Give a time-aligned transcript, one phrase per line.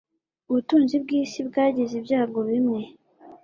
[0.49, 2.81] Ubutunzi bwisi bwagize ibyago bimwe